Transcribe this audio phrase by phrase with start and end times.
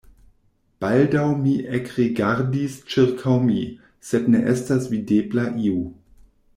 [0.83, 3.61] Baldaŭ mi ekrigardis ĉirkaŭ mi,
[4.11, 5.83] sed ne estas videbla iu.